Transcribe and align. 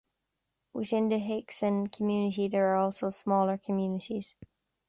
Within 0.73 1.09
the 1.09 1.19
Hixson 1.19 1.91
community, 1.91 2.47
there 2.47 2.71
are 2.73 2.77
also 2.77 3.11
smaller 3.11 3.59
communities. 3.59 4.35